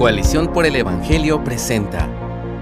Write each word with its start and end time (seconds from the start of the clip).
Coalición 0.00 0.50
por 0.50 0.64
el 0.64 0.76
Evangelio 0.76 1.44
presenta 1.44 2.08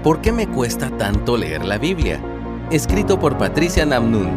¿Por 0.03 0.19
qué 0.19 0.33
me 0.33 0.45
cuesta 0.45 0.97
tanto 0.97 1.37
leer 1.37 1.63
la 1.63 1.77
Biblia? 1.77 2.21
Escrito 2.69 3.17
por 3.17 3.37
Patricia 3.37 3.85
Namnun. 3.85 4.27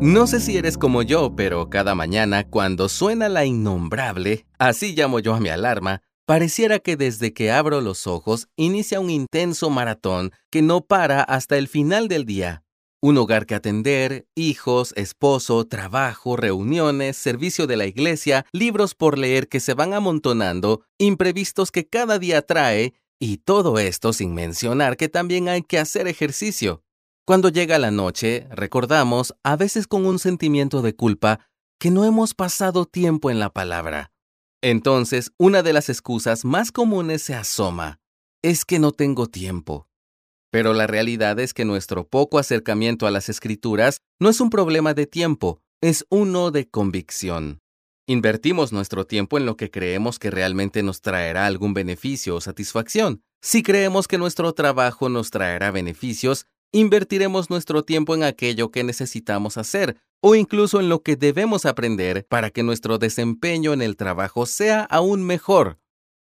No 0.00 0.26
sé 0.26 0.40
si 0.40 0.56
eres 0.56 0.76
como 0.76 1.02
yo, 1.02 1.36
pero 1.36 1.70
cada 1.70 1.94
mañana 1.94 2.42
cuando 2.42 2.88
suena 2.88 3.28
la 3.28 3.44
innombrable, 3.44 4.46
así 4.58 4.96
llamo 4.96 5.20
yo 5.20 5.34
a 5.34 5.40
mi 5.40 5.48
alarma, 5.48 6.02
pareciera 6.26 6.80
que 6.80 6.96
desde 6.96 7.32
que 7.32 7.52
abro 7.52 7.80
los 7.80 8.08
ojos 8.08 8.48
inicia 8.56 8.98
un 8.98 9.10
intenso 9.10 9.70
maratón 9.70 10.32
que 10.50 10.60
no 10.60 10.80
para 10.80 11.22
hasta 11.22 11.56
el 11.56 11.68
final 11.68 12.08
del 12.08 12.24
día. 12.24 12.63
Un 13.04 13.18
hogar 13.18 13.44
que 13.44 13.54
atender, 13.54 14.26
hijos, 14.34 14.94
esposo, 14.96 15.66
trabajo, 15.66 16.38
reuniones, 16.38 17.18
servicio 17.18 17.66
de 17.66 17.76
la 17.76 17.84
iglesia, 17.84 18.46
libros 18.50 18.94
por 18.94 19.18
leer 19.18 19.46
que 19.50 19.60
se 19.60 19.74
van 19.74 19.92
amontonando, 19.92 20.86
imprevistos 20.96 21.70
que 21.70 21.86
cada 21.86 22.18
día 22.18 22.40
trae, 22.40 22.94
y 23.20 23.36
todo 23.36 23.78
esto 23.78 24.14
sin 24.14 24.32
mencionar 24.32 24.96
que 24.96 25.10
también 25.10 25.50
hay 25.50 25.60
que 25.60 25.78
hacer 25.78 26.08
ejercicio. 26.08 26.82
Cuando 27.26 27.50
llega 27.50 27.78
la 27.78 27.90
noche, 27.90 28.48
recordamos, 28.50 29.34
a 29.42 29.56
veces 29.56 29.86
con 29.86 30.06
un 30.06 30.18
sentimiento 30.18 30.80
de 30.80 30.96
culpa, 30.96 31.40
que 31.78 31.90
no 31.90 32.06
hemos 32.06 32.32
pasado 32.32 32.86
tiempo 32.86 33.30
en 33.30 33.38
la 33.38 33.50
palabra. 33.50 34.12
Entonces, 34.62 35.30
una 35.36 35.62
de 35.62 35.74
las 35.74 35.90
excusas 35.90 36.46
más 36.46 36.72
comunes 36.72 37.20
se 37.20 37.34
asoma. 37.34 38.00
Es 38.42 38.64
que 38.64 38.78
no 38.78 38.92
tengo 38.92 39.26
tiempo. 39.26 39.88
Pero 40.54 40.72
la 40.72 40.86
realidad 40.86 41.40
es 41.40 41.52
que 41.52 41.64
nuestro 41.64 42.06
poco 42.06 42.38
acercamiento 42.38 43.08
a 43.08 43.10
las 43.10 43.28
escrituras 43.28 44.02
no 44.20 44.28
es 44.28 44.40
un 44.40 44.50
problema 44.50 44.94
de 44.94 45.04
tiempo, 45.04 45.60
es 45.80 46.06
uno 46.10 46.52
de 46.52 46.68
convicción. 46.68 47.58
Invertimos 48.06 48.72
nuestro 48.72 49.04
tiempo 49.04 49.36
en 49.36 49.46
lo 49.46 49.56
que 49.56 49.72
creemos 49.72 50.20
que 50.20 50.30
realmente 50.30 50.84
nos 50.84 51.00
traerá 51.00 51.46
algún 51.46 51.74
beneficio 51.74 52.36
o 52.36 52.40
satisfacción. 52.40 53.20
Si 53.42 53.64
creemos 53.64 54.06
que 54.06 54.16
nuestro 54.16 54.52
trabajo 54.52 55.08
nos 55.08 55.32
traerá 55.32 55.72
beneficios, 55.72 56.46
invertiremos 56.70 57.50
nuestro 57.50 57.82
tiempo 57.82 58.14
en 58.14 58.22
aquello 58.22 58.70
que 58.70 58.84
necesitamos 58.84 59.58
hacer 59.58 59.96
o 60.22 60.36
incluso 60.36 60.78
en 60.78 60.88
lo 60.88 61.02
que 61.02 61.16
debemos 61.16 61.66
aprender 61.66 62.26
para 62.28 62.50
que 62.50 62.62
nuestro 62.62 62.98
desempeño 62.98 63.72
en 63.72 63.82
el 63.82 63.96
trabajo 63.96 64.46
sea 64.46 64.84
aún 64.84 65.24
mejor. 65.24 65.80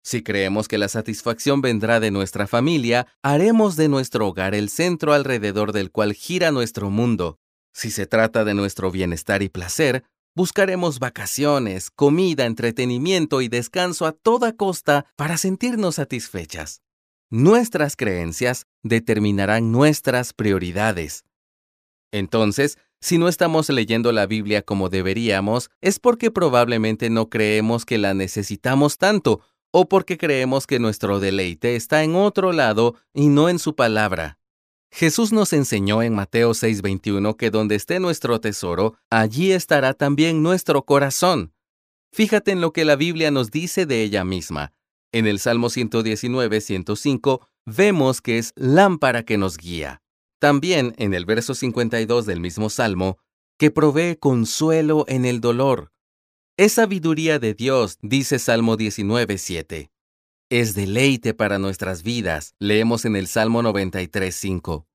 Si 0.09 0.23
creemos 0.23 0.67
que 0.67 0.79
la 0.79 0.87
satisfacción 0.87 1.61
vendrá 1.61 1.99
de 1.99 2.09
nuestra 2.09 2.47
familia, 2.47 3.05
haremos 3.21 3.75
de 3.75 3.89
nuestro 3.89 4.27
hogar 4.27 4.55
el 4.55 4.69
centro 4.69 5.13
alrededor 5.13 5.71
del 5.71 5.91
cual 5.91 6.13
gira 6.13 6.49
nuestro 6.49 6.89
mundo. 6.89 7.37
Si 7.75 7.91
se 7.91 8.07
trata 8.07 8.43
de 8.43 8.55
nuestro 8.55 8.89
bienestar 8.89 9.43
y 9.43 9.49
placer, 9.49 10.03
buscaremos 10.35 10.97
vacaciones, 10.97 11.91
comida, 11.91 12.47
entretenimiento 12.47 13.41
y 13.41 13.49
descanso 13.49 14.07
a 14.07 14.11
toda 14.11 14.53
costa 14.53 15.05
para 15.15 15.37
sentirnos 15.37 15.97
satisfechas. 15.97 16.81
Nuestras 17.29 17.95
creencias 17.95 18.65
determinarán 18.81 19.71
nuestras 19.71 20.33
prioridades. 20.33 21.23
Entonces, 22.11 22.79
si 22.99 23.19
no 23.19 23.27
estamos 23.27 23.69
leyendo 23.69 24.11
la 24.11 24.25
Biblia 24.25 24.63
como 24.63 24.89
deberíamos, 24.89 25.69
es 25.81 25.99
porque 25.99 26.31
probablemente 26.31 27.11
no 27.11 27.29
creemos 27.29 27.85
que 27.85 27.99
la 27.99 28.15
necesitamos 28.15 28.97
tanto 28.97 29.41
o 29.71 29.87
porque 29.87 30.17
creemos 30.17 30.67
que 30.67 30.79
nuestro 30.79 31.19
deleite 31.19 31.75
está 31.75 32.03
en 32.03 32.15
otro 32.15 32.53
lado 32.53 32.95
y 33.13 33.27
no 33.27 33.49
en 33.49 33.59
su 33.59 33.75
palabra. 33.75 34.39
Jesús 34.91 35.31
nos 35.31 35.53
enseñó 35.53 36.01
en 36.01 36.15
Mateo 36.15 36.53
6:21 36.53 37.37
que 37.37 37.51
donde 37.51 37.75
esté 37.75 37.99
nuestro 37.99 38.41
tesoro, 38.41 38.95
allí 39.09 39.51
estará 39.51 39.93
también 39.93 40.41
nuestro 40.41 40.83
corazón. 40.83 41.53
Fíjate 42.11 42.51
en 42.51 42.61
lo 42.61 42.73
que 42.73 42.85
la 42.85 42.95
Biblia 42.95 43.29
nos 43.29 43.51
dice 43.51 43.85
de 43.85 44.01
ella 44.01 44.23
misma. 44.23 44.73
En 45.11 45.27
el 45.27 45.39
Salmo 45.39 45.69
119, 45.69 46.61
105, 46.61 47.47
vemos 47.65 48.21
que 48.21 48.39
es 48.39 48.53
lámpara 48.55 49.23
que 49.23 49.37
nos 49.37 49.57
guía. 49.57 50.01
También 50.39 50.93
en 50.97 51.13
el 51.13 51.25
verso 51.25 51.53
52 51.53 52.25
del 52.25 52.39
mismo 52.39 52.69
Salmo, 52.69 53.17
que 53.57 53.71
provee 53.71 54.15
consuelo 54.15 55.05
en 55.07 55.25
el 55.25 55.41
dolor. 55.41 55.91
Es 56.59 56.73
sabiduría 56.73 57.39
de 57.39 57.53
Dios, 57.53 57.97
dice 58.01 58.37
Salmo 58.37 58.75
19.7. 58.75 59.91
Es 60.49 60.75
deleite 60.75 61.33
para 61.33 61.57
nuestras 61.57 62.03
vidas, 62.03 62.53
leemos 62.59 63.05
en 63.05 63.15
el 63.15 63.27
Salmo 63.27 63.61
93.5. 63.61 64.85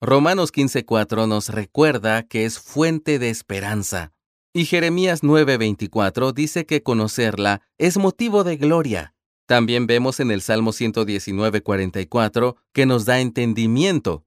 Romanos 0.00 0.52
15.4 0.52 1.28
nos 1.28 1.50
recuerda 1.50 2.24
que 2.24 2.44
es 2.44 2.58
fuente 2.58 3.20
de 3.20 3.30
esperanza. 3.30 4.10
Y 4.52 4.64
Jeremías 4.64 5.22
9.24 5.22 6.32
dice 6.32 6.66
que 6.66 6.82
conocerla 6.82 7.62
es 7.78 7.96
motivo 7.96 8.42
de 8.42 8.56
gloria. 8.56 9.14
También 9.46 9.86
vemos 9.86 10.18
en 10.18 10.32
el 10.32 10.42
Salmo 10.42 10.72
119.44 10.72 12.56
que 12.72 12.86
nos 12.86 13.04
da 13.04 13.20
entendimiento. 13.20 14.24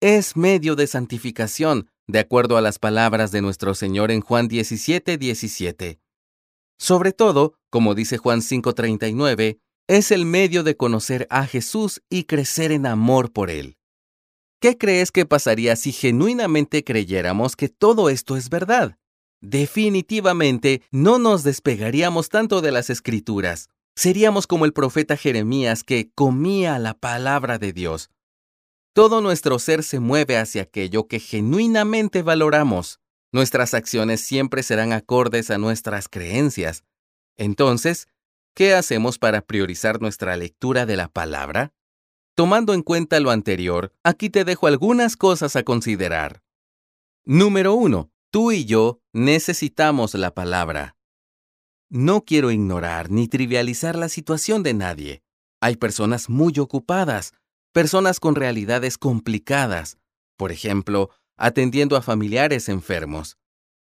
Es 0.00 0.36
medio 0.36 0.74
de 0.74 0.88
santificación, 0.88 1.90
de 2.08 2.18
acuerdo 2.18 2.56
a 2.56 2.60
las 2.60 2.80
palabras 2.80 3.30
de 3.30 3.40
nuestro 3.40 3.76
Señor 3.76 4.10
en 4.10 4.20
Juan 4.20 4.48
17.17. 4.48 6.00
Sobre 6.78 7.12
todo, 7.12 7.54
como 7.70 7.94
dice 7.94 8.18
Juan 8.18 8.40
5:39, 8.40 9.58
es 9.86 10.10
el 10.10 10.24
medio 10.24 10.62
de 10.62 10.76
conocer 10.76 11.26
a 11.30 11.46
Jesús 11.46 12.02
y 12.08 12.24
crecer 12.24 12.72
en 12.72 12.86
amor 12.86 13.32
por 13.32 13.50
Él. 13.50 13.76
¿Qué 14.60 14.78
crees 14.78 15.12
que 15.12 15.26
pasaría 15.26 15.76
si 15.76 15.92
genuinamente 15.92 16.84
creyéramos 16.84 17.54
que 17.54 17.68
todo 17.68 18.08
esto 18.08 18.36
es 18.36 18.48
verdad? 18.48 18.96
Definitivamente 19.42 20.80
no 20.90 21.18
nos 21.18 21.42
despegaríamos 21.42 22.30
tanto 22.30 22.62
de 22.62 22.72
las 22.72 22.88
escrituras. 22.88 23.68
Seríamos 23.94 24.46
como 24.46 24.64
el 24.64 24.72
profeta 24.72 25.18
Jeremías 25.18 25.84
que 25.84 26.10
comía 26.14 26.78
la 26.78 26.94
palabra 26.94 27.58
de 27.58 27.74
Dios. 27.74 28.08
Todo 28.94 29.20
nuestro 29.20 29.58
ser 29.58 29.82
se 29.82 30.00
mueve 30.00 30.38
hacia 30.38 30.62
aquello 30.62 31.08
que 31.08 31.20
genuinamente 31.20 32.22
valoramos. 32.22 33.00
Nuestras 33.34 33.74
acciones 33.74 34.20
siempre 34.20 34.62
serán 34.62 34.92
acordes 34.92 35.50
a 35.50 35.58
nuestras 35.58 36.08
creencias. 36.08 36.84
Entonces, 37.36 38.06
¿qué 38.54 38.74
hacemos 38.74 39.18
para 39.18 39.40
priorizar 39.40 40.00
nuestra 40.00 40.36
lectura 40.36 40.86
de 40.86 40.96
la 40.96 41.08
palabra? 41.08 41.72
Tomando 42.36 42.74
en 42.74 42.82
cuenta 42.82 43.18
lo 43.18 43.32
anterior, 43.32 43.92
aquí 44.04 44.30
te 44.30 44.44
dejo 44.44 44.68
algunas 44.68 45.16
cosas 45.16 45.56
a 45.56 45.64
considerar. 45.64 46.44
Número 47.24 47.74
1. 47.74 48.08
Tú 48.30 48.52
y 48.52 48.66
yo 48.66 49.00
necesitamos 49.12 50.14
la 50.14 50.32
palabra. 50.32 50.96
No 51.90 52.24
quiero 52.24 52.52
ignorar 52.52 53.10
ni 53.10 53.26
trivializar 53.26 53.96
la 53.96 54.08
situación 54.08 54.62
de 54.62 54.74
nadie. 54.74 55.24
Hay 55.60 55.74
personas 55.74 56.30
muy 56.30 56.56
ocupadas, 56.60 57.32
personas 57.72 58.20
con 58.20 58.36
realidades 58.36 58.96
complicadas. 58.96 59.98
Por 60.36 60.52
ejemplo, 60.52 61.10
atendiendo 61.36 61.96
a 61.96 62.02
familiares 62.02 62.68
enfermos. 62.68 63.36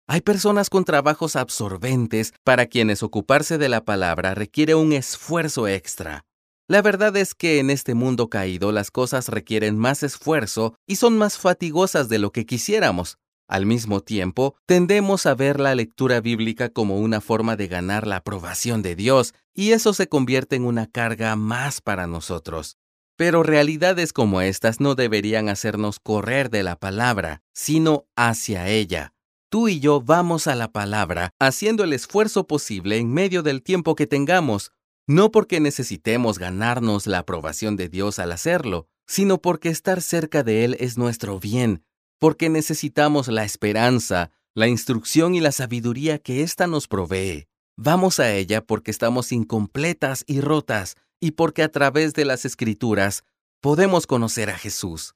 Hay 0.08 0.22
personas 0.22 0.70
con 0.70 0.86
trabajos 0.86 1.36
absorbentes 1.36 2.34
para 2.44 2.68
quienes 2.68 3.02
ocuparse 3.02 3.58
de 3.58 3.70
la 3.70 3.84
palabra 3.84 4.36
requiere 4.36 4.76
un 4.76 4.94
esfuerzo 4.94 5.68
extra. 5.68 6.26
La 6.68 6.82
verdad 6.82 7.16
es 7.18 7.36
que 7.36 7.60
en 7.60 7.70
este 7.70 7.94
mundo 7.94 8.30
caído 8.30 8.72
las 8.72 8.92
cosas 8.92 9.30
requieren 9.30 9.78
más 9.78 10.04
esfuerzo 10.04 10.76
y 10.88 10.96
son 10.96 11.18
más 11.18 11.38
fatigosas 11.38 12.10
de 12.10 12.20
lo 12.20 12.32
que 12.32 12.46
quisiéramos. 12.46 13.18
Al 13.48 13.68
mismo 13.68 14.02
tiempo, 14.02 14.56
tendemos 14.66 15.28
a 15.28 15.36
ver 15.36 15.60
la 15.60 15.76
lectura 15.76 16.22
bíblica 16.22 16.70
como 16.70 17.00
una 17.00 17.22
forma 17.22 17.56
de 17.56 17.68
ganar 17.68 18.08
la 18.08 18.18
aprobación 18.18 18.82
de 18.82 18.96
Dios, 18.96 19.36
y 19.54 19.72
eso 19.72 19.94
se 19.94 20.08
convierte 20.08 20.56
en 20.56 20.66
una 20.66 20.88
carga 20.88 21.36
más 21.36 21.82
para 21.82 22.08
nosotros. 22.08 22.78
Pero 23.18 23.44
realidades 23.44 24.12
como 24.12 24.42
estas 24.42 24.80
no 24.80 24.96
deberían 24.96 25.50
hacernos 25.50 26.00
correr 26.00 26.50
de 26.50 26.64
la 26.64 26.76
palabra, 26.76 27.42
sino 27.54 28.06
hacia 28.16 28.68
ella. 28.68 29.14
Tú 29.50 29.70
y 29.70 29.80
yo 29.80 30.02
vamos 30.02 30.48
a 30.48 30.56
la 30.56 30.72
palabra 30.72 31.32
haciendo 31.40 31.84
el 31.84 31.94
esfuerzo 31.94 32.46
posible 32.46 32.98
en 32.98 33.14
medio 33.14 33.42
del 33.42 33.62
tiempo 33.62 33.96
que 33.96 34.08
tengamos, 34.08 34.72
no 35.08 35.32
porque 35.32 35.60
necesitemos 35.60 36.40
ganarnos 36.40 37.08
la 37.08 37.20
aprobación 37.20 37.78
de 37.78 37.88
Dios 37.88 38.20
al 38.20 38.32
hacerlo, 38.32 38.88
sino 39.08 39.42
porque 39.42 39.70
estar 39.70 40.02
cerca 40.02 40.44
de 40.44 40.66
Él 40.66 40.76
es 40.80 40.98
nuestro 40.98 41.40
bien, 41.40 41.84
porque 42.20 42.50
necesitamos 42.50 43.28
la 43.28 43.46
esperanza, 43.46 44.32
la 44.56 44.68
instrucción 44.68 45.36
y 45.36 45.42
la 45.42 45.52
sabiduría 45.52 46.18
que 46.18 46.42
ésta 46.42 46.68
nos 46.68 46.88
provee. 46.88 47.48
Vamos 47.78 48.20
a 48.20 48.34
ella 48.34 48.62
porque 48.66 48.90
estamos 48.90 49.32
incompletas 49.32 50.24
y 50.28 50.42
rotas, 50.42 50.96
y 51.20 51.32
porque 51.32 51.64
a 51.64 51.70
través 51.70 52.14
de 52.14 52.26
las 52.26 52.46
escrituras 52.46 53.24
podemos 53.62 54.08
conocer 54.08 54.50
a 54.50 54.58
Jesús. 54.58 55.16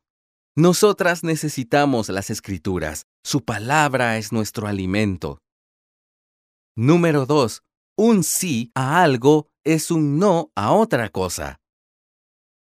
Nosotras 0.55 1.23
necesitamos 1.23 2.09
las 2.09 2.29
escrituras. 2.29 3.05
Su 3.23 3.45
palabra 3.45 4.17
es 4.17 4.31
nuestro 4.31 4.67
alimento. 4.67 5.41
Número 6.75 7.25
2. 7.25 7.61
Un 7.97 8.23
sí 8.23 8.71
a 8.75 9.03
algo 9.03 9.47
es 9.63 9.91
un 9.91 10.17
no 10.17 10.51
a 10.55 10.73
otra 10.73 11.09
cosa. 11.09 11.59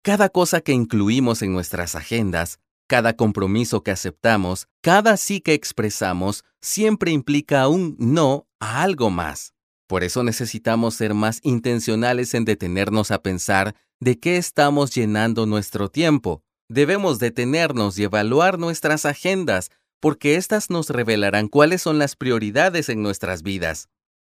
Cada 0.02 0.28
cosa 0.28 0.60
que 0.60 0.72
incluimos 0.72 1.42
en 1.42 1.52
nuestras 1.52 1.94
agendas, 1.94 2.58
cada 2.88 3.16
compromiso 3.16 3.82
que 3.82 3.90
aceptamos, 3.90 4.66
cada 4.82 5.16
sí 5.16 5.40
que 5.40 5.54
expresamos, 5.54 6.44
siempre 6.60 7.12
implica 7.12 7.68
un 7.68 7.96
no 7.98 8.48
a 8.58 8.82
algo 8.82 9.10
más. 9.10 9.54
Por 9.90 10.04
eso 10.04 10.22
necesitamos 10.22 10.94
ser 10.94 11.14
más 11.14 11.40
intencionales 11.42 12.34
en 12.34 12.44
detenernos 12.44 13.10
a 13.10 13.22
pensar 13.22 13.74
de 13.98 14.20
qué 14.20 14.36
estamos 14.36 14.94
llenando 14.94 15.46
nuestro 15.46 15.88
tiempo. 15.88 16.44
Debemos 16.68 17.18
detenernos 17.18 17.98
y 17.98 18.04
evaluar 18.04 18.60
nuestras 18.60 19.04
agendas, 19.04 19.72
porque 19.98 20.36
éstas 20.36 20.70
nos 20.70 20.90
revelarán 20.90 21.48
cuáles 21.48 21.82
son 21.82 21.98
las 21.98 22.14
prioridades 22.14 22.88
en 22.88 23.02
nuestras 23.02 23.42
vidas. 23.42 23.88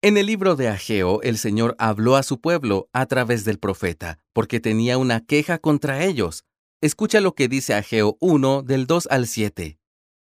En 0.02 0.16
el 0.16 0.26
libro 0.26 0.56
de 0.56 0.66
Ageo, 0.66 1.22
el 1.22 1.38
Señor 1.38 1.76
habló 1.78 2.16
a 2.16 2.24
su 2.24 2.40
pueblo 2.40 2.88
a 2.92 3.06
través 3.06 3.44
del 3.44 3.60
profeta, 3.60 4.18
porque 4.32 4.58
tenía 4.58 4.98
una 4.98 5.24
queja 5.24 5.58
contra 5.58 6.02
ellos. 6.02 6.42
Escucha 6.80 7.20
lo 7.20 7.36
que 7.36 7.46
dice 7.46 7.74
Ageo 7.74 8.16
1 8.18 8.62
del 8.62 8.88
2 8.88 9.06
al 9.08 9.28
7. 9.28 9.78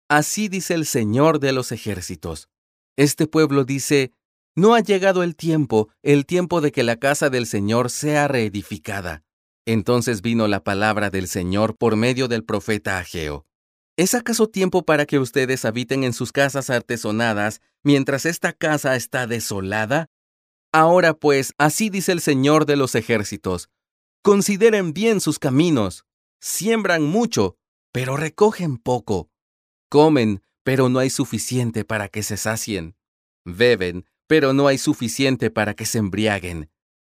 Así 0.09 0.47
dice 0.47 0.73
el 0.73 0.87
Señor 0.87 1.39
de 1.39 1.51
los 1.51 1.71
ejércitos. 1.71 2.49
Este 2.97 3.27
pueblo 3.27 3.65
dice, 3.65 4.13
no 4.55 4.75
ha 4.75 4.81
llegado 4.81 5.23
el 5.23 5.35
tiempo, 5.35 5.89
el 6.03 6.25
tiempo 6.25 6.61
de 6.61 6.71
que 6.71 6.83
la 6.83 6.97
casa 6.97 7.29
del 7.29 7.45
Señor 7.45 7.89
sea 7.89 8.27
reedificada. 8.27 9.23
Entonces 9.65 10.21
vino 10.21 10.47
la 10.47 10.63
palabra 10.63 11.09
del 11.09 11.27
Señor 11.27 11.77
por 11.77 11.95
medio 11.95 12.27
del 12.27 12.43
profeta 12.43 12.97
Ageo. 12.97 13.45
¿Es 13.97 14.15
acaso 14.15 14.47
tiempo 14.47 14.83
para 14.83 15.05
que 15.05 15.19
ustedes 15.19 15.65
habiten 15.65 16.03
en 16.03 16.13
sus 16.13 16.31
casas 16.31 16.69
artesonadas 16.69 17.61
mientras 17.83 18.25
esta 18.25 18.53
casa 18.53 18.95
está 18.95 19.27
desolada? 19.27 20.07
Ahora 20.73 21.13
pues, 21.13 21.53
así 21.57 21.89
dice 21.89 22.11
el 22.11 22.21
Señor 22.21 22.65
de 22.65 22.77
los 22.77 22.95
ejércitos, 22.95 23.69
consideren 24.23 24.93
bien 24.93 25.19
sus 25.19 25.37
caminos, 25.37 26.05
siembran 26.39 27.03
mucho, 27.03 27.57
pero 27.91 28.15
recogen 28.15 28.77
poco, 28.77 29.29
comen, 29.89 30.41
pero 30.63 30.89
no 30.89 30.99
hay 30.99 31.09
suficiente 31.09 31.83
para 31.83 32.07
que 32.07 32.23
se 32.23 32.37
sacien, 32.37 32.95
beben, 33.43 34.05
pero 34.31 34.53
no 34.53 34.67
hay 34.67 34.77
suficiente 34.77 35.49
para 35.49 35.73
que 35.73 35.85
se 35.85 35.97
embriaguen. 35.97 36.71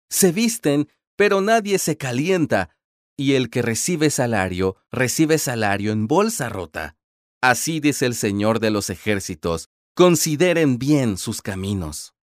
Se 0.10 0.32
visten, 0.32 0.90
pero 1.16 1.42
nadie 1.42 1.78
se 1.78 1.96
calienta, 1.96 2.76
y 3.16 3.34
el 3.34 3.52
que 3.52 3.62
recibe 3.62 4.10
salario, 4.10 4.78
recibe 4.92 5.38
salario 5.38 5.92
en 5.92 6.08
bolsa 6.08 6.50
rota. 6.50 6.98
Así 7.40 7.80
dice 7.80 8.08
el 8.08 8.16
Señor 8.16 8.60
de 8.60 8.72
los 8.72 8.90
ejércitos, 8.90 9.70
consideren 9.94 10.80
bien 10.80 11.20
sus 11.20 11.44
caminos. 11.44 12.16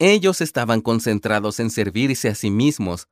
Ellos 0.00 0.40
estaban 0.40 0.80
concentrados 0.80 1.60
en 1.60 1.70
servirse 1.70 2.28
a 2.28 2.34
sí 2.34 2.50
mismos, 2.50 3.06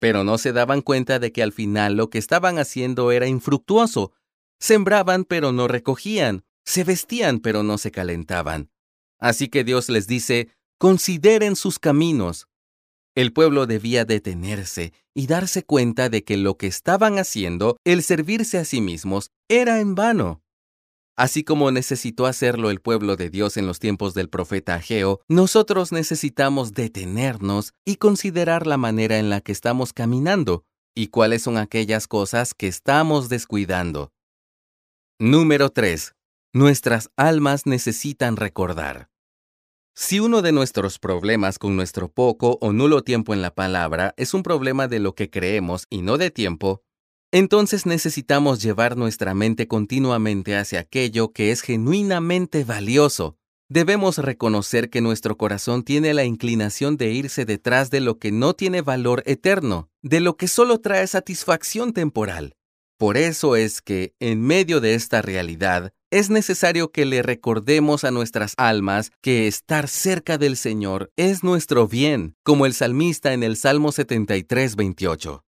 pero 0.00 0.24
no 0.24 0.38
se 0.38 0.54
daban 0.54 0.80
cuenta 0.80 1.18
de 1.18 1.32
que 1.32 1.42
al 1.42 1.52
final 1.52 1.98
lo 1.98 2.08
que 2.08 2.16
estaban 2.16 2.58
haciendo 2.58 3.12
era 3.12 3.26
infructuoso. 3.26 4.14
Sembraban 4.58 5.24
pero 5.24 5.52
no 5.52 5.68
recogían, 5.68 6.46
se 6.64 6.82
vestían 6.82 7.40
pero 7.40 7.62
no 7.62 7.76
se 7.76 7.90
calentaban. 7.90 8.70
Así 9.18 9.48
que 9.48 9.64
Dios 9.64 9.88
les 9.88 10.06
dice, 10.06 10.48
consideren 10.78 11.56
sus 11.56 11.78
caminos. 11.78 12.48
El 13.14 13.32
pueblo 13.32 13.66
debía 13.66 14.04
detenerse 14.04 14.92
y 15.14 15.26
darse 15.26 15.64
cuenta 15.64 16.10
de 16.10 16.22
que 16.22 16.36
lo 16.36 16.58
que 16.58 16.66
estaban 16.66 17.18
haciendo, 17.18 17.78
el 17.84 18.02
servirse 18.02 18.58
a 18.58 18.64
sí 18.64 18.80
mismos, 18.80 19.30
era 19.48 19.80
en 19.80 19.94
vano. 19.94 20.42
Así 21.16 21.42
como 21.44 21.70
necesitó 21.70 22.26
hacerlo 22.26 22.68
el 22.68 22.82
pueblo 22.82 23.16
de 23.16 23.30
Dios 23.30 23.56
en 23.56 23.66
los 23.66 23.78
tiempos 23.78 24.12
del 24.12 24.28
profeta 24.28 24.74
Ageo, 24.74 25.22
nosotros 25.28 25.90
necesitamos 25.90 26.74
detenernos 26.74 27.72
y 27.86 27.96
considerar 27.96 28.66
la 28.66 28.76
manera 28.76 29.18
en 29.18 29.30
la 29.30 29.40
que 29.40 29.52
estamos 29.52 29.94
caminando 29.94 30.64
y 30.94 31.08
cuáles 31.08 31.42
son 31.42 31.56
aquellas 31.56 32.06
cosas 32.06 32.52
que 32.52 32.66
estamos 32.66 33.30
descuidando. 33.30 34.12
Número 35.18 35.70
3. 35.70 36.15
Nuestras 36.52 37.10
almas 37.16 37.66
necesitan 37.66 38.36
recordar. 38.36 39.10
Si 39.94 40.20
uno 40.20 40.42
de 40.42 40.52
nuestros 40.52 40.98
problemas 40.98 41.58
con 41.58 41.76
nuestro 41.76 42.08
poco 42.08 42.58
o 42.60 42.72
nulo 42.72 43.02
tiempo 43.02 43.34
en 43.34 43.42
la 43.42 43.54
palabra 43.54 44.14
es 44.16 44.34
un 44.34 44.42
problema 44.42 44.88
de 44.88 45.00
lo 45.00 45.14
que 45.14 45.30
creemos 45.30 45.86
y 45.90 46.02
no 46.02 46.18
de 46.18 46.30
tiempo, 46.30 46.82
entonces 47.32 47.86
necesitamos 47.86 48.62
llevar 48.62 48.96
nuestra 48.96 49.34
mente 49.34 49.68
continuamente 49.68 50.56
hacia 50.56 50.80
aquello 50.80 51.32
que 51.32 51.50
es 51.50 51.60
genuinamente 51.60 52.64
valioso. 52.64 53.36
Debemos 53.68 54.18
reconocer 54.18 54.90
que 54.90 55.00
nuestro 55.00 55.36
corazón 55.36 55.82
tiene 55.82 56.14
la 56.14 56.24
inclinación 56.24 56.96
de 56.96 57.10
irse 57.10 57.44
detrás 57.44 57.90
de 57.90 58.00
lo 58.00 58.18
que 58.18 58.32
no 58.32 58.54
tiene 58.54 58.80
valor 58.80 59.22
eterno, 59.26 59.90
de 60.02 60.20
lo 60.20 60.36
que 60.36 60.46
solo 60.46 60.78
trae 60.80 61.06
satisfacción 61.06 61.92
temporal. 61.92 62.54
Por 62.96 63.16
eso 63.16 63.56
es 63.56 63.82
que, 63.82 64.14
en 64.20 64.40
medio 64.40 64.80
de 64.80 64.94
esta 64.94 65.20
realidad, 65.20 65.92
es 66.18 66.30
necesario 66.30 66.90
que 66.90 67.04
le 67.04 67.20
recordemos 67.20 68.04
a 68.04 68.10
nuestras 68.10 68.54
almas 68.56 69.10
que 69.20 69.46
estar 69.46 69.86
cerca 69.86 70.38
del 70.38 70.56
Señor 70.56 71.12
es 71.16 71.44
nuestro 71.44 71.86
bien, 71.88 72.36
como 72.42 72.64
el 72.64 72.72
salmista 72.72 73.34
en 73.34 73.42
el 73.42 73.58
Salmo 73.58 73.92
73, 73.92 74.76
28. 74.76 75.44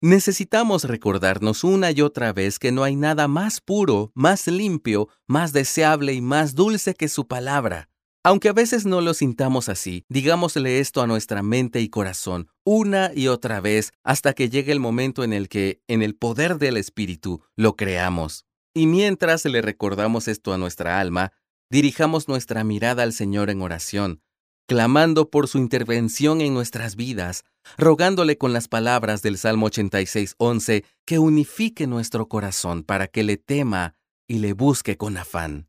Necesitamos 0.00 0.84
recordarnos 0.84 1.64
una 1.64 1.90
y 1.90 2.00
otra 2.00 2.32
vez 2.32 2.58
que 2.58 2.72
no 2.72 2.82
hay 2.82 2.96
nada 2.96 3.28
más 3.28 3.60
puro, 3.60 4.10
más 4.14 4.46
limpio, 4.46 5.10
más 5.26 5.52
deseable 5.52 6.14
y 6.14 6.22
más 6.22 6.54
dulce 6.54 6.94
que 6.94 7.08
su 7.08 7.26
palabra. 7.26 7.90
Aunque 8.24 8.48
a 8.48 8.54
veces 8.54 8.86
no 8.86 9.02
lo 9.02 9.12
sintamos 9.12 9.68
así, 9.68 10.04
digámosle 10.08 10.78
esto 10.78 11.02
a 11.02 11.06
nuestra 11.06 11.42
mente 11.42 11.82
y 11.82 11.90
corazón 11.90 12.48
una 12.64 13.10
y 13.14 13.28
otra 13.28 13.60
vez 13.60 13.92
hasta 14.02 14.32
que 14.32 14.48
llegue 14.48 14.72
el 14.72 14.80
momento 14.80 15.24
en 15.24 15.34
el 15.34 15.48
que, 15.48 15.82
en 15.88 16.02
el 16.02 16.14
poder 16.14 16.56
del 16.56 16.78
Espíritu, 16.78 17.42
lo 17.56 17.76
creamos. 17.76 18.46
Y 18.74 18.86
mientras 18.86 19.44
le 19.44 19.62
recordamos 19.62 20.28
esto 20.28 20.52
a 20.52 20.58
nuestra 20.58 21.00
alma, 21.00 21.32
dirijamos 21.70 22.28
nuestra 22.28 22.64
mirada 22.64 23.02
al 23.02 23.12
Señor 23.12 23.50
en 23.50 23.62
oración, 23.62 24.22
clamando 24.68 25.30
por 25.30 25.48
su 25.48 25.58
intervención 25.58 26.40
en 26.40 26.54
nuestras 26.54 26.94
vidas, 26.94 27.44
rogándole 27.76 28.38
con 28.38 28.52
las 28.52 28.68
palabras 28.68 29.22
del 29.22 29.38
Salmo 29.38 29.68
86.11 29.68 30.84
que 31.04 31.18
unifique 31.18 31.86
nuestro 31.86 32.28
corazón 32.28 32.84
para 32.84 33.08
que 33.08 33.24
le 33.24 33.36
tema 33.36 33.96
y 34.28 34.38
le 34.38 34.52
busque 34.52 34.96
con 34.96 35.16
afán. 35.16 35.68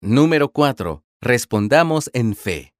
Número 0.00 0.52
4. 0.52 1.04
Respondamos 1.20 2.10
en 2.12 2.34
fe. 2.34 2.74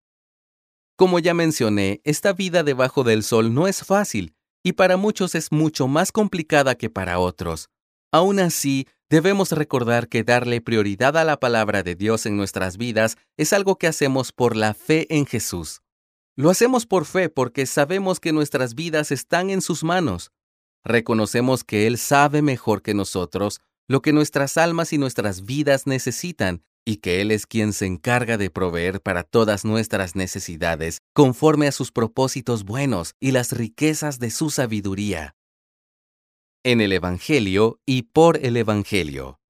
Como 0.96 1.20
ya 1.20 1.34
mencioné, 1.34 2.00
esta 2.02 2.32
vida 2.32 2.64
debajo 2.64 3.04
del 3.04 3.22
sol 3.22 3.54
no 3.54 3.68
es 3.68 3.84
fácil 3.84 4.34
y 4.64 4.72
para 4.72 4.96
muchos 4.96 5.36
es 5.36 5.52
mucho 5.52 5.86
más 5.86 6.10
complicada 6.10 6.74
que 6.74 6.90
para 6.90 7.20
otros. 7.20 7.70
Aún 8.10 8.40
así, 8.40 8.88
Debemos 9.10 9.52
recordar 9.52 10.08
que 10.08 10.22
darle 10.22 10.60
prioridad 10.60 11.16
a 11.16 11.24
la 11.24 11.40
palabra 11.40 11.82
de 11.82 11.94
Dios 11.94 12.26
en 12.26 12.36
nuestras 12.36 12.76
vidas 12.76 13.16
es 13.38 13.54
algo 13.54 13.76
que 13.76 13.86
hacemos 13.86 14.32
por 14.32 14.54
la 14.54 14.74
fe 14.74 15.06
en 15.08 15.24
Jesús. 15.24 15.80
Lo 16.36 16.50
hacemos 16.50 16.84
por 16.84 17.06
fe 17.06 17.30
porque 17.30 17.64
sabemos 17.64 18.20
que 18.20 18.34
nuestras 18.34 18.74
vidas 18.74 19.10
están 19.10 19.48
en 19.48 19.62
sus 19.62 19.82
manos. 19.82 20.30
Reconocemos 20.84 21.64
que 21.64 21.86
Él 21.86 21.96
sabe 21.96 22.42
mejor 22.42 22.82
que 22.82 22.92
nosotros 22.92 23.62
lo 23.88 24.02
que 24.02 24.12
nuestras 24.12 24.58
almas 24.58 24.92
y 24.92 24.98
nuestras 24.98 25.46
vidas 25.46 25.86
necesitan 25.86 26.62
y 26.84 26.98
que 26.98 27.22
Él 27.22 27.30
es 27.30 27.46
quien 27.46 27.72
se 27.72 27.86
encarga 27.86 28.36
de 28.36 28.50
proveer 28.50 29.00
para 29.00 29.22
todas 29.22 29.64
nuestras 29.64 30.16
necesidades 30.16 31.00
conforme 31.14 31.66
a 31.66 31.72
sus 31.72 31.92
propósitos 31.92 32.64
buenos 32.64 33.14
y 33.18 33.30
las 33.30 33.52
riquezas 33.52 34.18
de 34.18 34.30
su 34.30 34.50
sabiduría 34.50 35.37
en 36.64 36.80
el 36.80 36.92
Evangelio 36.92 37.80
y 37.86 38.02
por 38.02 38.38
el 38.44 38.56
Evangelio. 38.56 39.40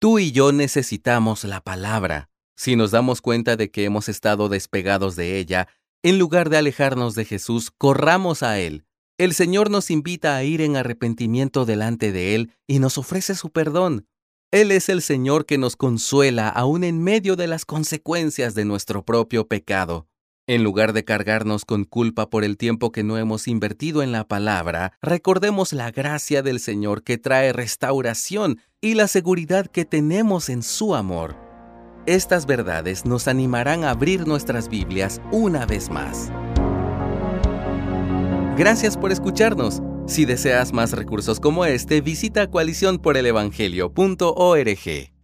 Tú 0.00 0.18
y 0.18 0.32
yo 0.32 0.52
necesitamos 0.52 1.44
la 1.44 1.60
palabra. 1.60 2.30
Si 2.56 2.76
nos 2.76 2.90
damos 2.90 3.20
cuenta 3.20 3.56
de 3.56 3.70
que 3.70 3.84
hemos 3.84 4.08
estado 4.08 4.48
despegados 4.48 5.16
de 5.16 5.38
ella, 5.38 5.68
en 6.02 6.18
lugar 6.18 6.50
de 6.50 6.56
alejarnos 6.56 7.14
de 7.14 7.24
Jesús, 7.24 7.70
corramos 7.76 8.42
a 8.42 8.58
Él. 8.60 8.84
El 9.18 9.34
Señor 9.34 9.70
nos 9.70 9.90
invita 9.90 10.36
a 10.36 10.44
ir 10.44 10.60
en 10.60 10.76
arrepentimiento 10.76 11.64
delante 11.66 12.12
de 12.12 12.36
Él 12.36 12.52
y 12.68 12.78
nos 12.78 12.98
ofrece 12.98 13.34
su 13.34 13.50
perdón. 13.50 14.06
Él 14.52 14.70
es 14.70 14.88
el 14.88 15.02
Señor 15.02 15.44
que 15.44 15.58
nos 15.58 15.76
consuela 15.76 16.48
aún 16.48 16.84
en 16.84 17.02
medio 17.02 17.34
de 17.34 17.48
las 17.48 17.64
consecuencias 17.64 18.54
de 18.54 18.64
nuestro 18.64 19.04
propio 19.04 19.48
pecado. 19.48 20.06
En 20.48 20.64
lugar 20.64 20.92
de 20.94 21.04
cargarnos 21.04 21.64
con 21.66 21.84
culpa 21.84 22.30
por 22.30 22.42
el 22.42 22.56
tiempo 22.56 22.90
que 22.90 23.04
no 23.04 23.18
hemos 23.18 23.46
invertido 23.48 24.02
en 24.02 24.12
la 24.12 24.26
palabra, 24.26 24.94
recordemos 25.02 25.74
la 25.74 25.90
gracia 25.90 26.40
del 26.40 26.58
Señor 26.58 27.02
que 27.02 27.18
trae 27.18 27.52
restauración 27.52 28.58
y 28.80 28.94
la 28.94 29.08
seguridad 29.08 29.66
que 29.66 29.84
tenemos 29.84 30.48
en 30.48 30.62
su 30.62 30.94
amor. 30.94 31.36
Estas 32.06 32.46
verdades 32.46 33.04
nos 33.04 33.28
animarán 33.28 33.84
a 33.84 33.90
abrir 33.90 34.26
nuestras 34.26 34.70
Biblias 34.70 35.20
una 35.32 35.66
vez 35.66 35.90
más. 35.90 36.32
Gracias 38.56 38.96
por 38.96 39.12
escucharnos. 39.12 39.82
Si 40.06 40.24
deseas 40.24 40.72
más 40.72 40.92
recursos 40.92 41.40
como 41.40 41.66
este, 41.66 42.00
visita 42.00 42.50
coaliciónporelevangelio.org. 42.50 45.17